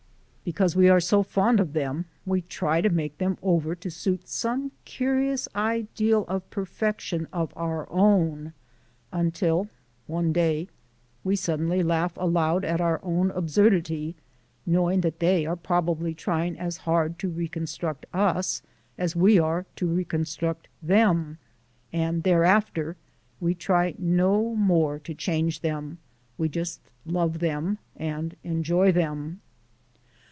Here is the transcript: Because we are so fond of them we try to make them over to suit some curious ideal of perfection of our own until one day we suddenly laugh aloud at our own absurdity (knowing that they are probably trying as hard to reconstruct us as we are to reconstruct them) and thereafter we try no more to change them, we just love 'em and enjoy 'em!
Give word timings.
Because 0.43 0.75
we 0.75 0.89
are 0.89 0.99
so 0.99 1.21
fond 1.23 1.59
of 1.61 1.71
them 1.73 2.05
we 2.25 2.41
try 2.41 2.81
to 2.81 2.89
make 2.89 3.19
them 3.19 3.37
over 3.43 3.75
to 3.75 3.91
suit 3.91 4.27
some 4.27 4.71
curious 4.85 5.47
ideal 5.55 6.25
of 6.27 6.49
perfection 6.49 7.27
of 7.31 7.53
our 7.55 7.87
own 7.91 8.51
until 9.13 9.69
one 10.07 10.33
day 10.33 10.67
we 11.23 11.35
suddenly 11.37 11.83
laugh 11.83 12.17
aloud 12.17 12.65
at 12.65 12.81
our 12.81 12.99
own 13.03 13.29
absurdity 13.31 14.15
(knowing 14.65 15.01
that 15.01 15.19
they 15.19 15.45
are 15.45 15.55
probably 15.55 16.13
trying 16.15 16.57
as 16.59 16.75
hard 16.77 17.19
to 17.19 17.29
reconstruct 17.29 18.05
us 18.11 18.61
as 18.97 19.15
we 19.15 19.37
are 19.39 19.67
to 19.77 19.85
reconstruct 19.85 20.67
them) 20.81 21.37
and 21.93 22.23
thereafter 22.23 22.97
we 23.39 23.53
try 23.53 23.93
no 23.99 24.55
more 24.55 24.97
to 24.99 25.13
change 25.13 25.59
them, 25.61 25.99
we 26.37 26.49
just 26.49 26.81
love 27.05 27.41
'em 27.43 27.77
and 27.95 28.35
enjoy 28.43 28.91
'em! 28.91 29.39